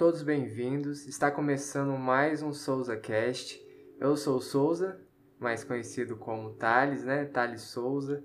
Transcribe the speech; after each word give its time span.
todos 0.00 0.22
bem-vindos. 0.22 1.06
Está 1.06 1.30
começando 1.30 1.92
mais 1.92 2.40
um 2.40 2.54
Souza 2.54 2.96
Cast. 2.96 3.60
Eu 4.00 4.16
sou 4.16 4.38
o 4.38 4.40
Souza, 4.40 4.98
mais 5.38 5.62
conhecido 5.62 6.16
como 6.16 6.54
Thales, 6.54 7.04
né? 7.04 7.26
Thales 7.26 7.60
Souza, 7.60 8.24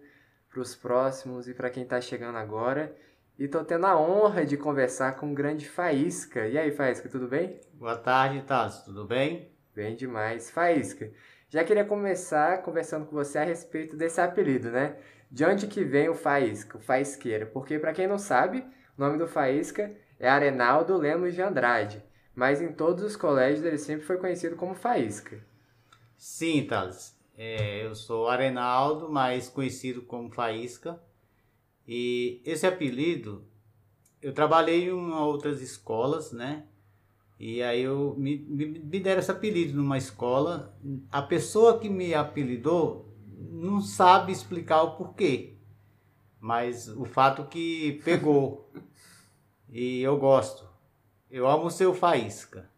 para 0.50 0.62
os 0.62 0.74
próximos 0.74 1.50
e 1.50 1.54
para 1.54 1.70
quem 1.70 1.84
está 1.84 2.00
chegando 2.00 2.38
agora. 2.38 2.96
E 3.38 3.46
tô 3.46 3.62
tendo 3.62 3.86
a 3.88 4.00
honra 4.00 4.46
de 4.46 4.56
conversar 4.56 5.18
com 5.18 5.34
o 5.34 5.36
grande 5.36 5.68
Faísca. 5.68 6.48
E 6.48 6.58
aí, 6.58 6.72
Faísca, 6.72 7.10
tudo 7.10 7.28
bem? 7.28 7.60
Boa 7.74 7.98
tarde, 7.98 8.42
Thales, 8.44 8.78
tudo 8.86 9.04
bem? 9.04 9.52
Bem 9.76 9.98
demais. 9.98 10.50
Faísca, 10.50 11.12
já 11.50 11.62
queria 11.66 11.84
começar 11.84 12.62
conversando 12.62 13.06
com 13.06 13.18
você 13.18 13.38
a 13.38 13.44
respeito 13.44 13.98
desse 13.98 14.22
apelido, 14.22 14.72
né? 14.72 14.96
De 15.30 15.44
onde 15.44 15.68
que 15.68 15.84
vem 15.84 16.08
o 16.08 16.16
Faísca, 16.16 16.78
o 16.78 16.82
Faísqueiro? 16.82 17.48
Porque, 17.48 17.78
para 17.78 17.92
quem 17.92 18.08
não 18.08 18.18
sabe, 18.18 18.66
o 18.98 19.02
nome 19.02 19.18
do 19.18 19.28
Faísca 19.28 19.92
é 20.20 20.30
Arenaldo 20.30 20.98
Lemos 20.98 21.34
de 21.34 21.42
Andrade, 21.42 22.04
mas 22.34 22.62
em 22.62 22.72
todos 22.72 23.04
os 23.04 23.16
colégios 23.16 23.66
ele 23.66 23.78
sempre 23.78 24.06
foi 24.06 24.18
conhecido 24.18 24.56
como 24.56 24.76
Faísca. 24.76 25.44
Sim, 26.18 26.66
Thales. 26.66 27.16
É, 27.38 27.86
eu 27.86 27.94
sou 27.94 28.28
Arenaldo, 28.28 29.10
mais 29.10 29.50
conhecido 29.50 30.02
como 30.02 30.32
Faísca. 30.32 31.02
E 31.88 32.42
esse 32.46 32.66
apelido, 32.66 33.46
eu 34.22 34.34
trabalhei 34.34 34.90
em 34.90 35.12
outras 35.12 35.62
escolas, 35.62 36.32
né? 36.32 36.66
E 37.40 37.62
aí 37.62 37.82
eu 37.82 38.16
me, 38.18 38.38
me, 38.38 38.66
me 38.66 39.00
deram 39.00 39.20
esse 39.20 39.30
apelido 39.30 39.76
numa 39.76 39.98
escola. 39.98 40.78
A 41.12 41.22
pessoa 41.22 41.78
que 41.80 41.90
me 41.90 42.14
apelidou 42.14 43.14
não 43.52 43.82
sabe 43.82 44.32
explicar 44.32 44.84
o 44.84 44.96
porquê. 44.96 45.58
Mas 46.40 46.88
o 46.88 47.06
fato 47.06 47.46
que 47.46 48.02
pegou. 48.06 48.72
E 49.76 50.02
eu 50.02 50.18
gosto. 50.18 50.66
Eu 51.30 51.46
amo 51.46 51.68
o 51.68 51.94
Faísca. 51.94 52.70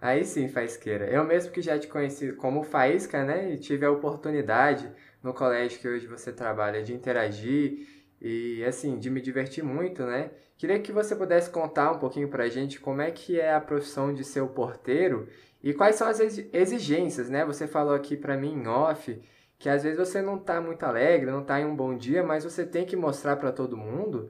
Aí 0.00 0.24
sim, 0.24 0.48
Faísqueira. 0.48 1.08
Eu 1.08 1.24
mesmo 1.24 1.52
que 1.52 1.62
já 1.62 1.78
te 1.78 1.86
conheci 1.86 2.32
como 2.32 2.64
Faísca, 2.64 3.22
né? 3.24 3.52
E 3.52 3.58
tive 3.58 3.86
a 3.86 3.92
oportunidade 3.92 4.90
no 5.22 5.32
colégio 5.32 5.78
que 5.78 5.86
hoje 5.86 6.08
você 6.08 6.32
trabalha 6.32 6.82
de 6.82 6.92
interagir 6.92 7.86
e 8.20 8.64
assim, 8.64 8.98
de 8.98 9.08
me 9.08 9.20
divertir 9.20 9.62
muito, 9.62 10.02
né? 10.02 10.32
Queria 10.58 10.80
que 10.80 10.90
você 10.90 11.14
pudesse 11.14 11.48
contar 11.48 11.92
um 11.92 11.98
pouquinho 12.00 12.28
pra 12.28 12.48
gente 12.48 12.80
como 12.80 13.00
é 13.00 13.12
que 13.12 13.38
é 13.38 13.54
a 13.54 13.60
profissão 13.60 14.12
de 14.12 14.24
ser 14.24 14.44
porteiro 14.48 15.28
e 15.62 15.72
quais 15.72 15.94
são 15.94 16.08
as 16.08 16.18
exigências, 16.18 17.30
né? 17.30 17.44
Você 17.44 17.68
falou 17.68 17.94
aqui 17.94 18.16
pra 18.16 18.36
mim 18.36 18.54
em 18.54 18.66
off 18.66 19.22
que 19.60 19.68
às 19.68 19.84
vezes 19.84 19.98
você 19.98 20.20
não 20.20 20.38
tá 20.38 20.60
muito 20.60 20.82
alegre, 20.82 21.30
não 21.30 21.44
tá 21.44 21.60
em 21.60 21.66
um 21.66 21.76
bom 21.76 21.96
dia, 21.96 22.24
mas 22.24 22.42
você 22.42 22.66
tem 22.66 22.84
que 22.84 22.96
mostrar 22.96 23.36
para 23.36 23.52
todo 23.52 23.76
mundo 23.76 24.28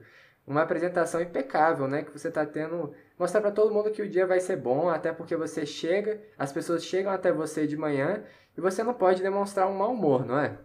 uma 0.51 0.63
apresentação 0.63 1.21
impecável, 1.21 1.87
né? 1.87 2.03
Que 2.03 2.11
você 2.11 2.29
tá 2.29 2.45
tendo, 2.45 2.93
mostrar 3.17 3.41
para 3.41 3.51
todo 3.51 3.73
mundo 3.73 3.91
que 3.91 4.01
o 4.01 4.09
dia 4.09 4.27
vai 4.27 4.39
ser 4.39 4.57
bom, 4.57 4.89
até 4.89 5.11
porque 5.13 5.35
você 5.35 5.65
chega, 5.65 6.21
as 6.37 6.51
pessoas 6.51 6.83
chegam 6.83 7.11
até 7.11 7.31
você 7.31 7.65
de 7.65 7.77
manhã 7.77 8.23
e 8.57 8.61
você 8.61 8.83
não 8.83 8.93
pode 8.93 9.23
demonstrar 9.23 9.67
um 9.67 9.77
mau 9.77 9.93
humor, 9.93 10.25
não 10.25 10.37
é? 10.37 10.57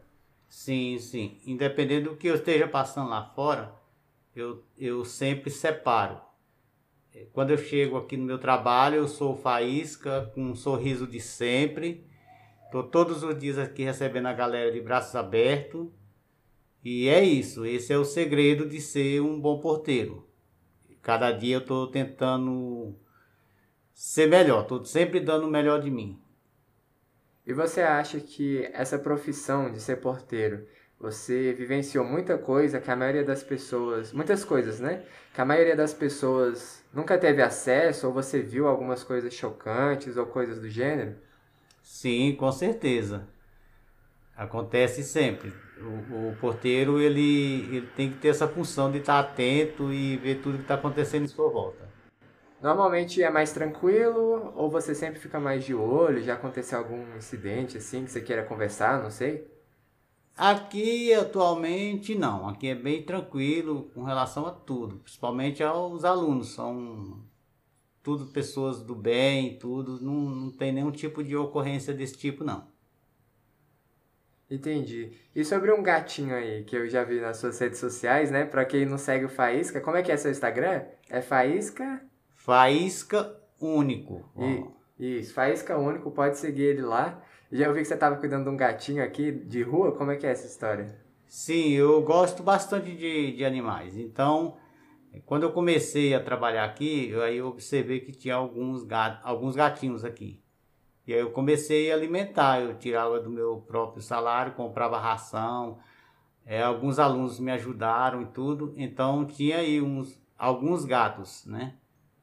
Sim, 0.48 0.98
sim. 0.98 1.40
Independente 1.46 2.04
do 2.04 2.16
que 2.16 2.26
eu 2.26 2.34
esteja 2.34 2.66
passando 2.66 3.10
lá 3.10 3.24
fora, 3.34 3.72
eu, 4.34 4.64
eu 4.76 5.04
sempre 5.04 5.50
separo. 5.50 6.20
É, 7.14 7.26
quando 7.32 7.50
eu 7.52 7.58
chego 7.58 7.96
aqui 7.96 8.16
no 8.16 8.24
meu 8.24 8.38
trabalho, 8.38 8.96
eu 8.96 9.08
sou 9.08 9.36
faísca, 9.36 10.30
com 10.34 10.42
um 10.42 10.54
sorriso 10.56 11.06
de 11.06 11.20
sempre. 11.20 12.04
Estou 12.64 12.82
todos 12.82 13.22
os 13.22 13.38
dias 13.38 13.56
aqui 13.56 13.84
recebendo 13.84 14.26
a 14.26 14.32
galera 14.32 14.72
de 14.72 14.80
braços 14.80 15.14
abertos. 15.14 15.86
E 16.88 17.08
é 17.08 17.20
isso, 17.20 17.66
esse 17.66 17.92
é 17.92 17.98
o 17.98 18.04
segredo 18.04 18.64
de 18.64 18.80
ser 18.80 19.20
um 19.20 19.40
bom 19.40 19.58
porteiro. 19.58 20.24
Cada 21.02 21.32
dia 21.32 21.56
eu 21.56 21.60
estou 21.60 21.88
tentando 21.88 22.94
ser 23.92 24.28
melhor, 24.28 24.62
estou 24.62 24.84
sempre 24.84 25.18
dando 25.18 25.48
o 25.48 25.50
melhor 25.50 25.80
de 25.80 25.90
mim. 25.90 26.16
E 27.44 27.52
você 27.52 27.80
acha 27.80 28.20
que 28.20 28.70
essa 28.72 29.00
profissão 29.00 29.72
de 29.72 29.80
ser 29.80 29.96
porteiro, 29.96 30.64
você 30.96 31.52
vivenciou 31.54 32.04
muita 32.04 32.38
coisa 32.38 32.80
que 32.80 32.88
a 32.88 32.94
maioria 32.94 33.24
das 33.24 33.42
pessoas, 33.42 34.12
muitas 34.12 34.44
coisas, 34.44 34.78
né? 34.78 35.04
Que 35.34 35.40
a 35.40 35.44
maioria 35.44 35.74
das 35.74 35.92
pessoas 35.92 36.84
nunca 36.94 37.18
teve 37.18 37.42
acesso 37.42 38.06
ou 38.06 38.12
você 38.12 38.40
viu 38.40 38.68
algumas 38.68 39.02
coisas 39.02 39.34
chocantes 39.34 40.16
ou 40.16 40.24
coisas 40.24 40.60
do 40.60 40.68
gênero? 40.68 41.16
Sim, 41.82 42.36
com 42.36 42.52
certeza. 42.52 43.26
Acontece 44.36 45.02
sempre. 45.02 45.65
O, 45.78 46.30
o 46.30 46.36
porteiro 46.40 46.98
ele, 47.00 47.76
ele 47.76 47.86
tem 47.94 48.10
que 48.10 48.16
ter 48.18 48.28
essa 48.28 48.48
função 48.48 48.90
de 48.90 48.98
estar 48.98 49.18
atento 49.18 49.92
e 49.92 50.16
ver 50.16 50.40
tudo 50.42 50.56
que 50.56 50.64
está 50.64 50.74
acontecendo 50.74 51.24
em 51.24 51.28
sua 51.28 51.50
volta. 51.50 51.86
Normalmente 52.62 53.22
é 53.22 53.30
mais 53.30 53.52
tranquilo 53.52 54.52
ou 54.56 54.70
você 54.70 54.94
sempre 54.94 55.20
fica 55.20 55.38
mais 55.38 55.64
de 55.64 55.74
olho? 55.74 56.22
Já 56.22 56.34
aconteceu 56.34 56.78
algum 56.78 57.16
incidente 57.16 57.76
assim 57.76 58.04
que 58.04 58.10
você 58.10 58.20
queira 58.20 58.42
conversar? 58.42 59.02
Não 59.02 59.10
sei. 59.10 59.46
Aqui 60.36 61.14
atualmente 61.14 62.14
não, 62.14 62.46
aqui 62.48 62.68
é 62.68 62.74
bem 62.74 63.02
tranquilo 63.02 63.90
com 63.94 64.02
relação 64.02 64.46
a 64.46 64.50
tudo, 64.50 64.96
principalmente 64.96 65.62
aos 65.62 66.04
alunos, 66.04 66.48
são 66.48 67.24
tudo 68.02 68.26
pessoas 68.26 68.82
do 68.82 68.94
bem, 68.94 69.58
tudo, 69.58 69.98
não, 69.98 70.12
não 70.12 70.50
tem 70.50 70.72
nenhum 70.72 70.90
tipo 70.90 71.24
de 71.24 71.34
ocorrência 71.34 71.94
desse 71.94 72.18
tipo 72.18 72.44
não. 72.44 72.68
Entendi. 74.50 75.12
E 75.34 75.44
sobre 75.44 75.72
um 75.72 75.82
gatinho 75.82 76.34
aí, 76.34 76.62
que 76.64 76.76
eu 76.76 76.88
já 76.88 77.02
vi 77.02 77.20
nas 77.20 77.38
suas 77.38 77.58
redes 77.58 77.80
sociais, 77.80 78.30
né? 78.30 78.44
Pra 78.44 78.64
quem 78.64 78.86
não 78.86 78.96
segue 78.96 79.24
o 79.24 79.28
Faísca, 79.28 79.80
como 79.80 79.96
é 79.96 80.02
que 80.02 80.12
é 80.12 80.16
seu 80.16 80.30
Instagram? 80.30 80.84
É 81.10 81.20
Faísca? 81.20 82.00
Faísca 82.34 83.36
Único. 83.60 84.28
E, 84.98 85.18
isso, 85.18 85.34
Faísca 85.34 85.76
Único, 85.76 86.10
pode 86.10 86.38
seguir 86.38 86.62
ele 86.62 86.82
lá. 86.82 87.20
Já 87.50 87.68
ouvi 87.68 87.80
que 87.80 87.88
você 87.88 87.94
estava 87.94 88.16
cuidando 88.16 88.44
de 88.44 88.50
um 88.50 88.56
gatinho 88.56 89.02
aqui 89.02 89.32
de 89.32 89.62
rua, 89.62 89.92
como 89.92 90.10
é 90.10 90.16
que 90.16 90.26
é 90.26 90.30
essa 90.30 90.46
história? 90.46 90.96
Sim, 91.26 91.72
eu 91.72 92.00
gosto 92.02 92.42
bastante 92.42 92.94
de, 92.94 93.32
de 93.32 93.44
animais. 93.44 93.96
Então, 93.96 94.56
quando 95.24 95.44
eu 95.44 95.52
comecei 95.52 96.14
a 96.14 96.22
trabalhar 96.22 96.64
aqui, 96.64 97.10
eu, 97.10 97.22
aí 97.22 97.38
eu 97.38 97.48
observei 97.48 98.00
que 98.00 98.12
tinha 98.12 98.34
alguns, 98.34 98.84
gat, 98.84 99.20
alguns 99.24 99.56
gatinhos 99.56 100.04
aqui. 100.04 100.40
E 101.06 101.14
aí 101.14 101.20
eu 101.20 101.30
comecei 101.30 101.90
a 101.90 101.94
alimentar, 101.94 102.60
eu 102.60 102.76
tirava 102.76 103.20
do 103.20 103.30
meu 103.30 103.64
próprio 103.66 104.02
salário, 104.02 104.54
comprava 104.54 104.98
ração, 104.98 105.78
é, 106.44 106.62
alguns 106.62 106.98
alunos 106.98 107.38
me 107.38 107.52
ajudaram 107.52 108.22
e 108.22 108.26
tudo, 108.26 108.74
então 108.76 109.24
tinha 109.24 109.58
aí 109.58 109.80
uns, 109.80 110.20
alguns 110.36 110.84
gatos, 110.84 111.46
né? 111.46 111.74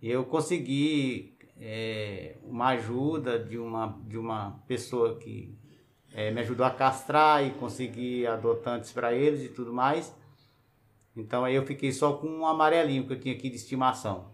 eu 0.02 0.26
consegui 0.26 1.34
é, 1.58 2.36
uma 2.44 2.70
ajuda 2.70 3.40
de 3.40 3.58
uma, 3.58 3.98
de 4.06 4.18
uma 4.18 4.62
pessoa 4.68 5.18
que 5.18 5.58
é, 6.14 6.30
me 6.30 6.42
ajudou 6.42 6.66
a 6.66 6.72
castrar 6.72 7.46
e 7.46 7.52
consegui 7.52 8.28
adotantes 8.28 8.92
para 8.92 9.14
eles 9.14 9.44
e 9.44 9.50
tudo 9.50 9.72
mais. 9.72 10.14
Então 11.16 11.46
aí 11.46 11.56
eu 11.56 11.66
fiquei 11.66 11.92
só 11.94 12.14
com 12.14 12.28
um 12.28 12.46
amarelinho 12.46 13.08
que 13.08 13.14
eu 13.14 13.20
tinha 13.20 13.34
aqui 13.34 13.50
de 13.50 13.56
estimação. 13.56 14.32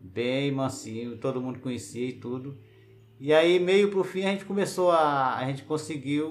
Bem 0.00 0.50
mansinho, 0.50 1.16
todo 1.18 1.40
mundo 1.40 1.60
conhecia 1.60 2.08
e 2.08 2.14
tudo. 2.14 2.58
E 3.24 3.32
aí 3.32 3.60
meio 3.60 3.88
pro 3.88 4.02
fim 4.02 4.24
a 4.24 4.30
gente 4.30 4.44
começou 4.44 4.90
a. 4.90 5.36
a 5.36 5.44
gente 5.44 5.62
conseguiu 5.62 6.28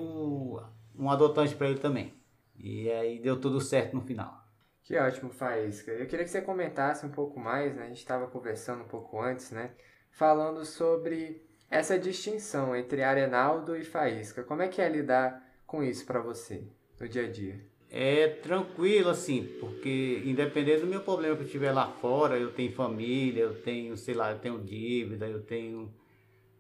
um 0.94 1.10
adotante 1.10 1.56
para 1.56 1.70
ele 1.70 1.80
também. 1.80 2.14
E 2.60 2.92
aí 2.92 3.18
deu 3.18 3.40
tudo 3.40 3.62
certo 3.62 3.94
no 3.96 4.02
final. 4.02 4.44
Que 4.84 4.98
ótimo, 4.98 5.30
Faísca. 5.30 5.90
Eu 5.94 6.06
queria 6.06 6.26
que 6.26 6.30
você 6.30 6.42
comentasse 6.42 7.06
um 7.06 7.10
pouco 7.10 7.40
mais, 7.40 7.74
né? 7.78 7.84
A 7.86 7.88
gente 7.88 8.00
estava 8.00 8.28
conversando 8.28 8.82
um 8.82 8.88
pouco 8.90 9.22
antes, 9.22 9.52
né? 9.52 9.72
Falando 10.10 10.66
sobre 10.66 11.48
essa 11.70 11.98
distinção 11.98 12.76
entre 12.76 13.04
Arenaldo 13.04 13.78
e 13.78 13.86
Faísca. 13.86 14.44
Como 14.44 14.62
é 14.62 14.68
que 14.68 14.82
é 14.82 14.90
lidar 14.90 15.42
com 15.66 15.82
isso 15.82 16.06
para 16.06 16.20
você 16.20 16.68
no 17.00 17.08
dia 17.08 17.26
a 17.26 17.32
dia? 17.32 17.58
É 17.90 18.28
tranquilo, 18.28 19.10
assim, 19.10 19.48
porque 19.62 20.24
independente 20.26 20.82
do 20.82 20.88
meu 20.88 21.00
problema 21.00 21.38
que 21.38 21.44
eu 21.44 21.50
tiver 21.50 21.72
lá 21.72 21.88
fora, 21.88 22.38
eu 22.38 22.52
tenho 22.52 22.74
família, 22.74 23.44
eu 23.44 23.62
tenho, 23.62 23.96
sei 23.96 24.14
lá, 24.14 24.34
eu 24.34 24.40
tenho 24.40 24.60
dívida, 24.60 25.26
eu 25.26 25.42
tenho 25.42 25.90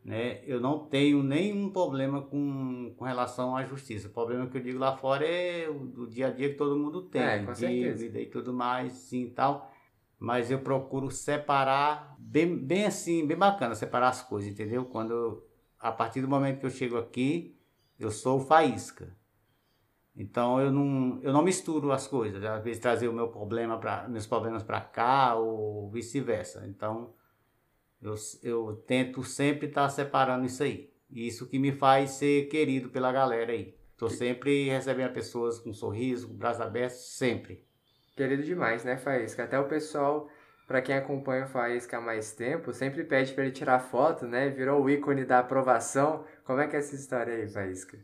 né? 0.04 0.44
Eu 0.46 0.60
não 0.60 0.80
tenho 0.80 1.22
nenhum 1.22 1.70
problema 1.70 2.22
com, 2.22 2.94
com 2.98 3.06
relação 3.06 3.56
à 3.56 3.64
justiça. 3.64 4.08
O 4.08 4.12
problema 4.12 4.48
que 4.48 4.58
eu 4.58 4.62
digo 4.62 4.80
lá 4.80 4.98
fora 4.98 5.26
é 5.26 5.70
o 5.70 5.86
do 5.86 6.08
dia 6.08 6.28
a 6.28 6.32
dia 6.32 6.50
que 6.50 6.56
todo 6.56 6.78
mundo 6.78 7.04
tem, 7.04 7.22
é, 7.22 7.44
com 7.44 7.54
dívida 7.54 8.20
e 8.20 8.26
tudo 8.26 8.54
mais, 8.54 8.94
sim, 8.94 9.30
tal. 9.30 9.72
Mas 10.18 10.52
eu 10.52 10.60
procuro 10.60 11.10
separar 11.10 12.16
bem, 12.20 12.56
bem 12.56 12.86
assim, 12.86 13.26
bem 13.26 13.38
bacana 13.38 13.76
separar 13.76 14.10
as 14.10 14.24
coisas, 14.24 14.52
entendeu? 14.52 14.86
Quando 14.86 15.44
a 15.80 15.92
partir 15.92 16.22
do 16.22 16.28
momento 16.28 16.60
que 16.60 16.66
eu 16.66 16.72
chego 16.72 16.98
aqui, 16.98 17.58
eu 18.00 18.12
sou 18.12 18.40
faísca. 18.40 19.16
Então 20.16 20.60
eu 20.60 20.72
não, 20.72 21.20
eu 21.22 21.32
não 21.32 21.42
misturo 21.42 21.92
as 21.92 22.06
coisas, 22.08 22.44
às 22.44 22.64
vezes 22.64 22.82
trazer 22.82 23.08
o 23.08 23.14
meu 23.14 23.30
problema 23.30 23.78
para 23.78 24.08
meus 24.08 24.28
problemas 24.28 24.62
para 24.62 24.82
cá 24.82 25.36
ou 25.36 25.90
vice-versa. 25.90 26.68
Então 26.68 27.14
eu, 28.02 28.16
eu 28.44 28.84
tento 28.88 29.24
sempre 29.24 29.68
estar 29.68 29.84
tá 29.84 29.90
separando 29.90 30.46
isso 30.46 30.64
aí. 30.64 30.92
Isso 31.10 31.48
que 31.48 31.60
me 31.60 31.72
faz 31.72 32.12
ser 32.12 32.48
querido 32.48 32.90
pela 32.90 33.12
galera 33.12 33.52
aí. 33.52 33.76
Tô 33.98 34.10
sempre 34.10 34.70
recebendo 34.70 35.14
pessoas 35.14 35.60
com 35.60 35.70
um 35.70 35.74
sorriso, 35.74 36.28
com 36.28 36.34
braços 36.34 36.62
abertos, 36.62 37.18
sempre. 37.18 37.64
Querido 38.16 38.44
demais, 38.44 38.84
né, 38.84 38.98
Faísca? 38.98 39.44
Até 39.44 39.60
o 39.60 39.68
pessoal 39.68 40.30
para 40.68 40.82
quem 40.82 40.96
acompanha 40.96 41.46
o 41.46 41.50
Faísca 41.50 41.98
há 41.98 42.02
mais 42.02 42.32
tempo, 42.32 42.74
sempre 42.74 43.04
pede 43.04 43.34
para 43.34 43.44
ele 43.44 43.52
tirar 43.52 43.80
foto, 43.80 44.26
né? 44.26 44.50
Virou 44.50 44.82
o 44.82 44.90
ícone 44.90 45.26
da 45.26 45.40
aprovação. 45.40 46.24
Como 46.46 46.62
é 46.62 46.68
que 46.68 46.78
é 46.78 46.80
essa 46.80 46.96
história 46.96 47.34
aí, 47.34 47.50
Faísca? 47.50 48.00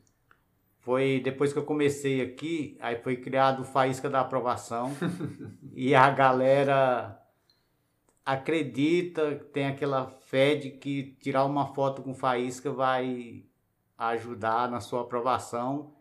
Foi 0.82 1.22
depois 1.24 1.52
que 1.52 1.60
eu 1.60 1.66
comecei 1.66 2.22
aqui, 2.22 2.78
aí 2.80 2.98
foi 2.98 3.18
criado 3.18 3.62
o 3.62 3.66
Faísca 3.66 4.10
da 4.10 4.22
Aprovação. 4.22 4.92
e 5.74 5.96
a 5.96 6.10
galera 6.10 7.18
acredita, 8.28 9.36
tem 9.54 9.68
aquela 9.68 10.10
fé 10.10 10.54
de 10.54 10.70
que 10.70 11.16
tirar 11.22 11.46
uma 11.46 11.68
foto 11.68 12.02
com 12.04 12.14
faísca 12.14 12.70
vai 12.70 13.46
ajudar 13.98 14.70
na 14.70 14.82
sua 14.82 15.04
aprovação. 15.04 15.96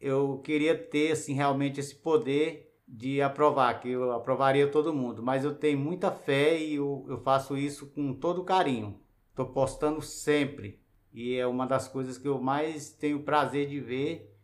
Eu 0.00 0.38
queria 0.42 0.74
ter 0.74 1.12
assim 1.12 1.34
realmente 1.34 1.78
esse 1.78 1.94
poder 1.94 2.74
de 2.88 3.20
aprovar, 3.20 3.80
que 3.80 3.90
eu 3.90 4.12
aprovaria 4.12 4.66
todo 4.66 4.94
mundo, 4.94 5.22
mas 5.22 5.44
eu 5.44 5.54
tenho 5.54 5.78
muita 5.78 6.10
fé 6.10 6.58
e 6.58 6.76
eu, 6.76 7.04
eu 7.06 7.18
faço 7.18 7.54
isso 7.54 7.88
com 7.88 8.14
todo 8.14 8.42
carinho. 8.42 8.98
Estou 9.28 9.44
postando 9.44 10.00
sempre 10.00 10.80
e 11.12 11.34
é 11.34 11.46
uma 11.46 11.66
das 11.66 11.86
coisas 11.86 12.16
que 12.16 12.26
eu 12.26 12.40
mais 12.40 12.94
tenho 12.94 13.22
prazer 13.22 13.68
de 13.68 13.78
ver 13.78 14.34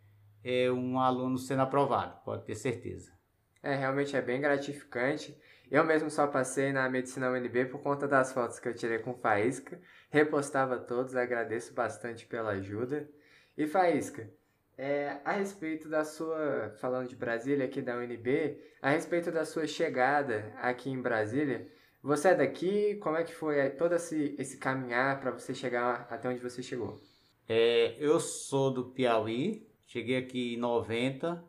é 0.45 0.71
um 0.71 0.99
aluno 0.99 1.38
sendo 1.38 1.62
aprovado, 1.62 2.23
pode 2.23 2.45
ter 2.45 2.55
certeza. 2.55 3.22
É, 3.62 3.75
realmente 3.75 4.17
é 4.17 4.20
bem 4.20 4.41
gratificante. 4.41 5.38
Eu 5.70 5.85
mesmo 5.85 6.11
só 6.11 6.26
passei 6.26 6.73
na 6.73 6.88
Medicina 6.88 7.31
UNB 7.31 7.67
por 7.67 7.81
conta 7.81 8.06
das 8.09 8.32
fotos 8.32 8.59
que 8.59 8.69
eu 8.69 8.75
tirei 8.75 8.99
com 8.99 9.14
Faísca. 9.14 9.81
Repostava 10.11 10.79
todos, 10.79 11.17
agradeço 11.17 11.73
bastante 11.73 12.26
pela 12.26 12.50
ajuda. 12.50 13.09
E 13.56 13.67
Faísca, 13.67 14.29
é, 14.76 15.19
a 15.25 15.32
respeito 15.32 15.88
da 15.88 16.05
sua, 16.05 16.75
falando 16.81 17.09
de 17.09 17.17
Brasília 17.17 17.64
aqui 17.64 17.81
da 17.81 17.97
UNB, 17.97 18.59
a 18.82 18.91
respeito 18.91 19.31
da 19.31 19.44
sua 19.44 19.67
chegada 19.67 20.53
aqui 20.61 20.91
em 20.91 21.00
Brasília, 21.00 21.69
você 22.03 22.29
é 22.29 22.35
daqui? 22.35 22.97
Como 22.97 23.17
é 23.17 23.23
que 23.23 23.32
foi 23.32 23.70
todo 23.70 23.94
esse, 23.94 24.35
esse 24.38 24.56
caminhar 24.56 25.20
para 25.20 25.31
você 25.31 25.55
chegar 25.55 26.06
até 26.11 26.29
onde 26.29 26.41
você 26.41 26.62
chegou? 26.62 27.00
É, 27.49 27.94
eu 27.99 28.19
sou 28.19 28.73
do 28.73 28.87
Piauí, 28.87 29.69
cheguei 29.87 30.17
aqui 30.17 30.55
em 30.55 30.59
90, 30.59 31.44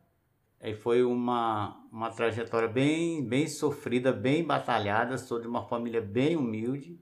aí 0.64 0.74
foi 0.74 1.04
uma, 1.04 1.78
uma 1.92 2.10
trajetória 2.10 2.70
bem, 2.70 3.28
bem 3.28 3.48
sofrida, 3.48 4.14
bem 4.14 4.46
batalhada, 4.46 5.18
sou 5.18 5.38
de 5.42 5.46
uma 5.46 5.68
família 5.68 6.00
bem 6.00 6.38
humilde, 6.38 6.98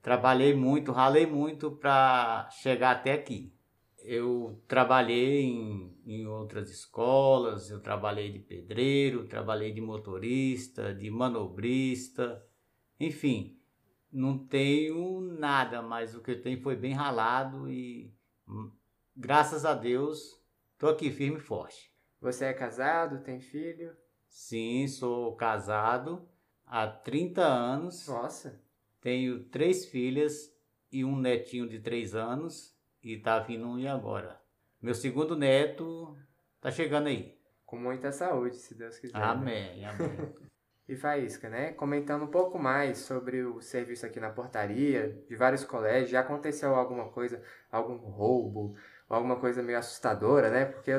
trabalhei 0.00 0.54
muito, 0.54 0.92
ralei 0.92 1.26
muito 1.26 1.72
para 1.72 2.48
chegar 2.62 2.92
até 2.92 3.12
aqui. 3.14 3.52
Eu 4.04 4.62
trabalhei 4.68 5.42
em, 5.42 5.96
em 6.06 6.26
outras 6.28 6.70
escolas, 6.70 7.70
eu 7.70 7.80
trabalhei 7.80 8.30
de 8.30 8.38
pedreiro, 8.38 9.26
trabalhei 9.26 9.72
de 9.72 9.80
motorista, 9.80 10.94
de 10.94 11.10
manobrista, 11.10 12.40
enfim, 13.00 13.58
não 14.12 14.38
tenho 14.38 15.20
nada, 15.20 15.82
mas 15.82 16.14
o 16.14 16.22
que 16.22 16.30
eu 16.30 16.40
tenho 16.40 16.62
foi 16.62 16.76
bem 16.76 16.92
ralado 16.92 17.68
e 17.68 18.14
hum, 18.46 18.70
graças 19.16 19.64
a 19.64 19.74
Deus 19.74 20.40
estou 20.74 20.88
aqui 20.88 21.10
firme 21.10 21.38
e 21.38 21.40
forte. 21.40 21.91
Você 22.22 22.44
é 22.44 22.52
casado, 22.52 23.18
tem 23.18 23.40
filho? 23.40 23.96
Sim, 24.28 24.86
sou 24.86 25.34
casado 25.34 26.24
há 26.64 26.86
30 26.86 27.42
anos. 27.42 28.06
Nossa! 28.06 28.60
Tenho 29.00 29.42
três 29.46 29.86
filhas 29.86 30.56
e 30.92 31.04
um 31.04 31.16
netinho 31.16 31.68
de 31.68 31.80
três 31.80 32.14
anos 32.14 32.78
e 33.02 33.16
tá 33.16 33.40
vindo 33.40 33.66
um 33.66 33.76
e 33.76 33.88
agora. 33.88 34.40
Meu 34.80 34.94
segundo 34.94 35.36
neto 35.36 36.16
tá 36.60 36.70
chegando 36.70 37.08
aí. 37.08 37.36
Com 37.66 37.76
muita 37.76 38.12
saúde, 38.12 38.54
se 38.54 38.72
Deus 38.76 39.00
quiser. 39.00 39.16
Amém, 39.16 39.80
né? 39.80 39.88
amém. 39.88 40.32
e 40.88 40.94
Faísca, 40.94 41.48
né? 41.48 41.72
Comentando 41.72 42.22
um 42.22 42.30
pouco 42.30 42.56
mais 42.56 42.98
sobre 42.98 43.42
o 43.42 43.60
serviço 43.60 44.06
aqui 44.06 44.20
na 44.20 44.30
portaria, 44.30 45.20
de 45.28 45.34
vários 45.34 45.64
colégios, 45.64 46.10
já 46.10 46.20
aconteceu 46.20 46.72
alguma 46.76 47.08
coisa, 47.08 47.42
algum 47.68 47.96
roubo, 47.96 48.76
alguma 49.08 49.40
coisa 49.40 49.60
meio 49.60 49.80
assustadora, 49.80 50.50
né? 50.50 50.66
Porque 50.66 50.92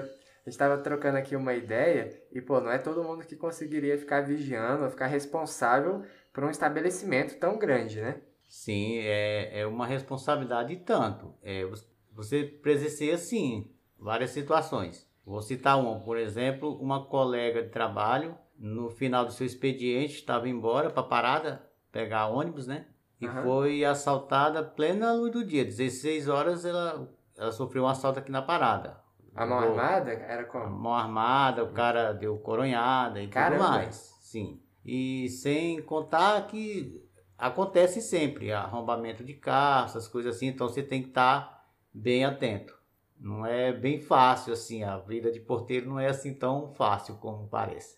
a 0.45 0.49
gente 0.49 0.55
estava 0.55 0.77
trocando 0.77 1.17
aqui 1.17 1.35
uma 1.35 1.53
ideia 1.53 2.21
e, 2.31 2.41
pô, 2.41 2.59
não 2.59 2.69
é 2.69 2.77
todo 2.77 3.03
mundo 3.03 3.25
que 3.25 3.35
conseguiria 3.35 3.97
ficar 3.97 4.21
vigiando 4.21 4.89
ficar 4.89 5.07
responsável 5.07 6.03
por 6.33 6.43
um 6.43 6.49
estabelecimento 6.49 7.37
tão 7.39 7.57
grande, 7.57 8.01
né? 8.01 8.21
Sim, 8.47 8.97
é, 8.99 9.61
é 9.61 9.65
uma 9.65 9.87
responsabilidade 9.87 10.75
tanto. 10.77 11.33
É, 11.41 11.65
você 12.11 12.43
presencia 12.43 13.17
sim 13.17 13.71
várias 13.97 14.31
situações. 14.31 15.09
Vou 15.25 15.41
citar 15.41 15.79
uma, 15.79 15.99
por 16.01 16.17
exemplo, 16.17 16.75
uma 16.75 17.05
colega 17.05 17.63
de 17.63 17.69
trabalho 17.69 18.37
no 18.59 18.89
final 18.89 19.25
do 19.25 19.31
seu 19.31 19.45
expediente 19.45 20.15
estava 20.15 20.49
embora 20.49 20.89
para 20.89 21.03
parada 21.03 21.65
pegar 21.91 22.27
ônibus, 22.27 22.67
né? 22.67 22.85
E 23.21 23.27
uhum. 23.27 23.43
foi 23.43 23.85
assaltada 23.85 24.61
plena 24.61 25.13
luz 25.13 25.31
do 25.31 25.45
dia, 25.45 25.63
16 25.63 26.27
horas 26.27 26.65
ela 26.65 27.09
ela 27.37 27.51
sofreu 27.51 27.83
um 27.83 27.87
assalto 27.87 28.19
aqui 28.19 28.31
na 28.31 28.41
parada. 28.41 29.02
A 29.35 29.45
mão 29.45 29.59
armada 29.59 30.12
era 30.12 30.44
como? 30.45 30.65
A 30.65 30.69
mão 30.69 30.94
armada, 30.94 31.63
o 31.63 31.71
cara 31.71 32.13
deu 32.13 32.38
coronhada 32.38 33.21
e 33.21 33.27
Caramba. 33.27 33.63
tudo 33.63 33.74
mais. 33.74 33.95
Sim. 34.21 34.62
E 34.85 35.30
sem 35.30 35.81
contar 35.81 36.45
que 36.47 37.03
acontece 37.38 38.01
sempre 38.01 38.51
arrombamento 38.51 39.24
de 39.24 39.33
carro, 39.33 39.85
essas 39.85 40.07
coisas 40.07 40.35
assim, 40.35 40.47
então 40.47 40.68
você 40.68 40.83
tem 40.83 41.01
que 41.01 41.09
estar 41.09 41.41
tá 41.41 41.65
bem 41.94 42.25
atento. 42.25 42.77
Não 43.19 43.45
é 43.45 43.71
bem 43.71 44.00
fácil 44.00 44.53
assim, 44.53 44.83
a 44.83 44.97
vida 44.97 45.31
de 45.31 45.39
porteiro 45.39 45.88
não 45.88 46.00
é 46.00 46.07
assim 46.07 46.33
tão 46.33 46.74
fácil 46.74 47.15
como 47.15 47.47
parece. 47.47 47.97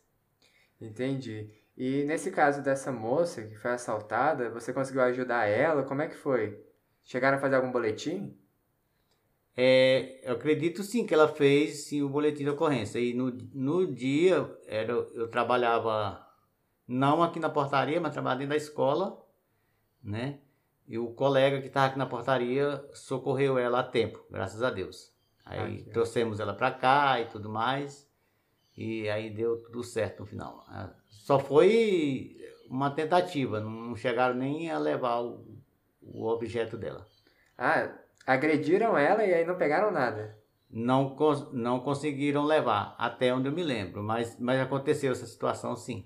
Entendi. 0.79 1.49
E 1.75 2.03
nesse 2.05 2.31
caso 2.31 2.61
dessa 2.61 2.91
moça 2.91 3.43
que 3.43 3.55
foi 3.55 3.71
assaltada, 3.71 4.49
você 4.49 4.71
conseguiu 4.71 5.01
ajudar 5.01 5.47
ela? 5.47 5.83
Como 5.83 6.01
é 6.01 6.07
que 6.07 6.15
foi? 6.15 6.63
Chegaram 7.03 7.37
a 7.37 7.41
fazer 7.41 7.55
algum 7.55 7.71
boletim? 7.71 8.37
É, 9.57 10.19
eu 10.23 10.33
acredito 10.33 10.83
sim 10.83 11.05
que 11.05 11.13
ela 11.13 11.29
fez 11.29 11.85
sim, 11.85 12.01
o 12.01 12.09
boletim 12.09 12.43
de 12.43 12.49
ocorrência. 12.49 12.99
E 12.99 13.13
no, 13.13 13.31
no 13.53 13.87
dia 13.87 14.49
era, 14.67 14.91
eu 14.91 15.27
trabalhava 15.29 16.25
não 16.87 17.23
aqui 17.23 17.39
na 17.39 17.49
portaria, 17.49 17.99
mas 18.01 18.13
trabalhava 18.13 18.39
dentro 18.39 18.51
da 18.51 18.57
escola, 18.57 19.23
né? 20.03 20.39
E 20.87 20.99
o 20.99 21.07
colega 21.13 21.61
que 21.61 21.67
estava 21.67 21.87
aqui 21.87 21.97
na 21.97 22.05
portaria 22.05 22.83
socorreu 22.93 23.57
ela 23.57 23.79
a 23.79 23.83
tempo, 23.83 24.23
graças 24.29 24.61
a 24.61 24.69
Deus. 24.69 25.11
Aí 25.43 25.85
ah, 25.87 25.93
trouxemos 25.93 26.39
ela 26.39 26.53
para 26.53 26.71
cá 26.71 27.19
e 27.21 27.25
tudo 27.25 27.49
mais. 27.49 28.07
E 28.77 29.09
aí 29.09 29.29
deu 29.29 29.61
tudo 29.61 29.83
certo 29.83 30.19
no 30.19 30.25
final. 30.25 30.63
Ah, 30.67 30.93
só 31.07 31.39
foi 31.39 32.37
uma 32.69 32.91
tentativa, 32.91 33.59
não 33.59 33.95
chegaram 33.95 34.35
nem 34.35 34.69
a 34.69 34.77
levar 34.77 35.21
o, 35.21 35.45
o 36.01 36.27
objeto 36.27 36.77
dela. 36.77 37.05
Ah, 37.57 37.91
agrediram 38.25 38.97
ela 38.97 39.23
e 39.23 39.33
aí 39.33 39.45
não 39.45 39.55
pegaram 39.55 39.91
nada? 39.91 40.37
Não, 40.69 41.15
não 41.53 41.79
conseguiram 41.79 42.43
levar, 42.43 42.95
até 42.97 43.33
onde 43.33 43.47
eu 43.47 43.53
me 43.53 43.63
lembro, 43.63 44.03
mas, 44.03 44.37
mas 44.39 44.59
aconteceu 44.59 45.11
essa 45.11 45.25
situação 45.25 45.75
sim. 45.75 46.05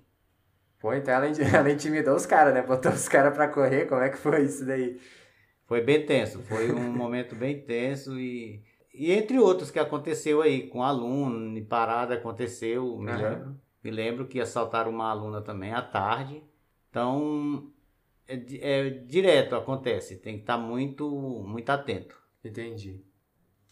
Pô, 0.80 0.94
então 0.94 1.14
ela, 1.14 1.26
ela 1.56 1.72
intimidou 1.72 2.16
os 2.16 2.26
caras, 2.26 2.54
né? 2.54 2.62
Botou 2.62 2.92
os 2.92 3.08
caras 3.08 3.34
pra 3.34 3.48
correr, 3.48 3.88
como 3.88 4.02
é 4.02 4.10
que 4.10 4.18
foi 4.18 4.44
isso 4.44 4.66
daí? 4.66 5.00
Foi 5.66 5.82
bem 5.82 6.06
tenso, 6.06 6.42
foi 6.44 6.72
um 6.72 6.92
momento 6.92 7.36
bem 7.36 7.62
tenso 7.62 8.20
e, 8.20 8.64
e 8.94 9.12
entre 9.12 9.40
outros 9.40 9.72
que 9.72 9.80
aconteceu 9.80 10.42
aí, 10.42 10.68
com 10.68 10.84
aluno, 10.84 11.58
em 11.58 11.64
parada 11.64 12.16
aconteceu, 12.16 12.98
me, 12.98 13.12
uhum. 13.12 13.18
lembro, 13.18 13.62
me 13.84 13.92
lembro 13.92 14.28
que 14.28 14.40
assaltaram 14.40 14.92
uma 14.92 15.10
aluna 15.10 15.42
também 15.42 15.74
à 15.74 15.82
tarde, 15.82 16.44
então 16.90 17.72
é, 18.30 18.86
é 18.86 18.90
direto, 18.90 19.56
acontece, 19.56 20.18
tem 20.18 20.36
que 20.36 20.42
estar 20.42 20.58
tá 20.58 20.64
muito, 20.64 21.10
muito 21.46 21.70
atento. 21.70 22.16
Entendi. 22.44 23.04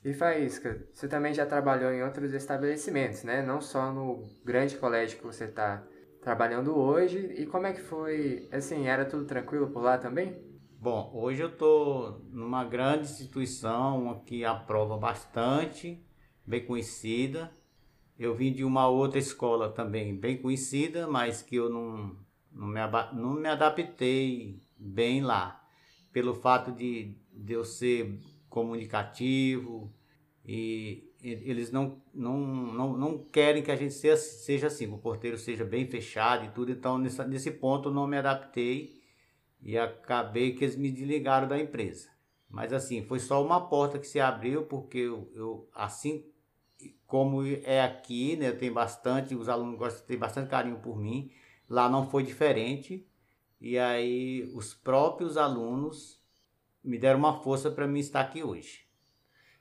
E 0.03 0.13
Faísca, 0.13 0.87
você 0.91 1.07
também 1.07 1.33
já 1.33 1.45
trabalhou 1.45 1.91
em 1.91 2.01
outros 2.01 2.33
estabelecimentos, 2.33 3.23
né? 3.23 3.41
Não 3.41 3.61
só 3.61 3.91
no 3.91 4.27
grande 4.43 4.77
colégio 4.77 5.17
que 5.17 5.25
você 5.25 5.45
está 5.45 5.85
trabalhando 6.21 6.77
hoje. 6.77 7.19
E 7.37 7.45
como 7.45 7.67
é 7.67 7.73
que 7.73 7.81
foi? 7.81 8.47
Assim, 8.51 8.87
era 8.87 9.05
tudo 9.05 9.25
tranquilo 9.25 9.69
por 9.69 9.83
lá 9.83 9.97
também? 9.97 10.41
Bom, 10.79 11.11
hoje 11.13 11.41
eu 11.41 11.49
estou 11.49 12.21
numa 12.31 12.63
grande 12.63 13.05
instituição 13.05 14.21
que 14.25 14.45
aprova 14.45 14.97
bastante, 14.97 16.03
bem 16.45 16.65
conhecida. 16.65 17.51
Eu 18.17 18.35
vim 18.35 18.53
de 18.53 18.63
uma 18.63 18.87
outra 18.87 19.19
escola 19.19 19.71
também 19.71 20.15
bem 20.15 20.41
conhecida, 20.41 21.07
mas 21.07 21.41
que 21.41 21.55
eu 21.55 21.69
não, 21.69 22.15
não, 22.57 22.67
me, 22.67 22.79
não 23.13 23.33
me 23.33 23.47
adaptei 23.47 24.59
bem 24.77 25.21
lá. 25.21 25.63
Pelo 26.11 26.33
fato 26.33 26.71
de, 26.71 27.15
de 27.31 27.53
eu 27.53 27.63
ser 27.63 28.19
comunicativo 28.49 29.93
e 30.43 31.07
eles 31.21 31.71
não, 31.71 32.01
não, 32.13 32.39
não, 32.39 32.97
não 32.97 33.17
querem 33.17 33.61
que 33.61 33.71
a 33.71 33.75
gente 33.75 33.93
seja, 33.93 34.17
seja 34.17 34.67
assim, 34.67 34.87
que 34.87 34.93
o 34.93 34.97
porteiro 34.97 35.37
seja 35.37 35.65
bem 35.65 35.85
fechado 35.85 36.45
e 36.45 36.49
tudo. 36.49 36.71
Então, 36.71 36.97
nesse, 36.97 37.23
nesse 37.25 37.51
ponto, 37.51 37.91
não 37.91 38.07
me 38.07 38.17
adaptei 38.17 39.01
e 39.61 39.77
acabei 39.77 40.53
que 40.53 40.63
eles 40.63 40.75
me 40.75 40.91
desligaram 40.91 41.47
da 41.47 41.59
empresa. 41.59 42.09
Mas, 42.49 42.71
assim, 42.71 43.03
foi 43.03 43.19
só 43.19 43.43
uma 43.43 43.67
porta 43.67 43.99
que 43.99 44.07
se 44.07 44.19
abriu, 44.19 44.63
porque 44.63 44.99
eu, 44.99 45.29
eu 45.35 45.69
assim 45.73 46.23
como 47.05 47.45
é 47.45 47.81
aqui, 47.81 48.35
né, 48.35 48.51
tenho 48.51 48.73
bastante, 48.73 49.33
os 49.33 49.47
alunos 49.47 49.77
gostam, 49.77 50.05
têm 50.05 50.17
bastante 50.17 50.49
carinho 50.49 50.79
por 50.79 50.97
mim. 50.99 51.31
Lá 51.69 51.89
não 51.89 52.09
foi 52.09 52.23
diferente. 52.23 53.07
E 53.59 53.77
aí 53.77 54.49
os 54.53 54.73
próprios 54.73 55.37
alunos 55.37 56.21
me 56.83 56.97
deram 56.97 57.19
uma 57.19 57.41
força 57.41 57.71
para 57.71 57.87
mim 57.87 57.99
estar 57.99 58.21
aqui 58.21 58.43
hoje. 58.43 58.87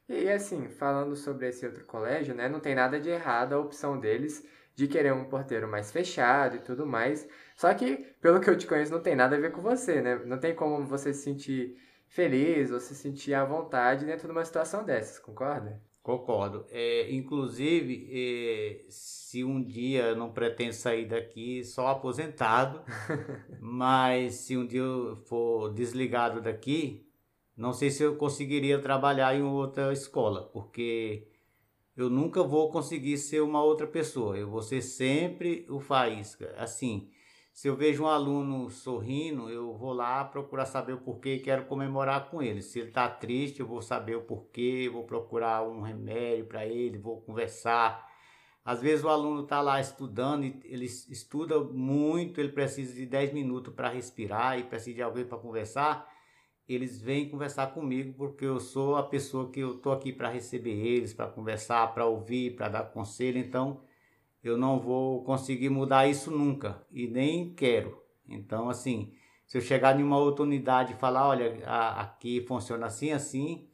E 0.08 0.28
assim, 0.30 0.68
falando 0.68 1.16
sobre 1.16 1.48
esse 1.48 1.66
outro 1.66 1.84
colégio, 1.84 2.34
né, 2.34 2.48
não 2.48 2.60
tem 2.60 2.74
nada 2.74 3.00
de 3.00 3.08
errado 3.08 3.54
a 3.54 3.58
opção 3.58 3.98
deles 3.98 4.46
de 4.74 4.86
querer 4.86 5.12
um 5.12 5.24
porteiro 5.24 5.66
mais 5.66 5.90
fechado 5.90 6.56
e 6.56 6.60
tudo 6.60 6.86
mais. 6.86 7.26
Só 7.56 7.72
que, 7.74 7.96
pelo 8.20 8.40
que 8.40 8.48
eu 8.48 8.56
te 8.56 8.66
conheço, 8.66 8.92
não 8.92 9.00
tem 9.00 9.16
nada 9.16 9.34
a 9.34 9.40
ver 9.40 9.50
com 9.50 9.62
você, 9.62 10.00
né? 10.02 10.16
Não 10.26 10.38
tem 10.38 10.54
como 10.54 10.86
você 10.86 11.12
se 11.14 11.22
sentir 11.22 11.76
feliz 12.06 12.70
ou 12.70 12.78
se 12.78 12.94
sentir 12.94 13.34
à 13.34 13.44
vontade 13.44 14.04
dentro 14.04 14.28
de 14.28 14.32
uma 14.32 14.44
situação 14.44 14.84
dessas, 14.84 15.18
concorda? 15.18 15.80
Concordo. 16.06 16.64
É, 16.70 17.12
inclusive, 17.12 18.08
é, 18.12 18.84
se 18.88 19.42
um 19.42 19.60
dia 19.60 20.04
eu 20.04 20.16
não 20.16 20.30
pretendo 20.30 20.72
sair 20.72 21.04
daqui 21.04 21.64
só 21.64 21.88
aposentado, 21.88 22.80
mas 23.60 24.34
se 24.34 24.56
um 24.56 24.64
dia 24.64 24.78
eu 24.78 25.16
for 25.16 25.74
desligado 25.74 26.40
daqui, 26.40 27.04
não 27.56 27.72
sei 27.72 27.90
se 27.90 28.04
eu 28.04 28.14
conseguiria 28.14 28.78
trabalhar 28.78 29.34
em 29.34 29.42
outra 29.42 29.92
escola, 29.92 30.44
porque 30.52 31.26
eu 31.96 32.08
nunca 32.08 32.40
vou 32.40 32.70
conseguir 32.70 33.18
ser 33.18 33.40
uma 33.40 33.64
outra 33.64 33.88
pessoa. 33.88 34.38
Eu 34.38 34.48
vou 34.48 34.62
ser 34.62 34.82
sempre 34.82 35.66
o 35.68 35.80
Faísca. 35.80 36.54
Assim, 36.56 37.10
se 37.56 37.68
eu 37.68 37.74
vejo 37.74 38.02
um 38.02 38.06
aluno 38.06 38.68
sorrindo, 38.68 39.48
eu 39.48 39.72
vou 39.72 39.94
lá 39.94 40.22
procurar 40.22 40.66
saber 40.66 40.92
o 40.92 41.00
porquê 41.00 41.36
e 41.36 41.40
quero 41.40 41.64
comemorar 41.64 42.28
com 42.28 42.42
ele. 42.42 42.60
Se 42.60 42.80
ele 42.80 42.88
está 42.88 43.08
triste, 43.08 43.60
eu 43.60 43.66
vou 43.66 43.80
saber 43.80 44.14
o 44.14 44.20
porquê, 44.20 44.90
vou 44.92 45.04
procurar 45.04 45.66
um 45.66 45.80
remédio 45.80 46.44
para 46.44 46.66
ele, 46.66 46.98
vou 46.98 47.22
conversar. 47.22 48.06
Às 48.62 48.82
vezes 48.82 49.02
o 49.02 49.08
aluno 49.08 49.44
está 49.44 49.62
lá 49.62 49.80
estudando, 49.80 50.44
ele 50.44 50.84
estuda 50.84 51.58
muito, 51.58 52.38
ele 52.38 52.50
precisa 52.52 52.92
de 52.92 53.06
10 53.06 53.32
minutos 53.32 53.72
para 53.72 53.88
respirar 53.88 54.58
e 54.58 54.64
precisa 54.64 54.96
de 54.96 55.02
alguém 55.02 55.24
para 55.24 55.38
conversar 55.38 56.06
eles 56.68 57.00
vêm 57.00 57.28
conversar 57.28 57.68
comigo 57.68 58.12
porque 58.14 58.44
eu 58.44 58.58
sou 58.58 58.96
a 58.96 59.02
pessoa 59.04 59.50
que 59.50 59.60
eu 59.60 59.78
tô 59.78 59.92
aqui 59.92 60.12
para 60.12 60.28
receber 60.28 60.74
eles, 60.74 61.14
para 61.14 61.28
conversar, 61.28 61.94
para 61.94 62.06
ouvir, 62.06 62.56
para 62.56 62.68
dar 62.68 62.82
conselho. 62.90 63.38
Então, 63.38 63.80
eu 64.48 64.56
não 64.56 64.78
vou 64.78 65.24
conseguir 65.24 65.68
mudar 65.68 66.06
isso 66.06 66.30
nunca 66.30 66.84
e 66.90 67.06
nem 67.06 67.52
quero. 67.54 68.02
Então, 68.28 68.68
assim, 68.68 69.14
se 69.46 69.56
eu 69.56 69.60
chegar 69.60 69.98
em 69.98 70.02
uma 70.02 70.18
outra 70.18 70.42
unidade 70.42 70.92
e 70.92 70.96
falar, 70.96 71.28
olha, 71.28 71.62
aqui 71.66 72.44
funciona 72.46 72.86
assim, 72.86 73.12
assim, 73.12 73.68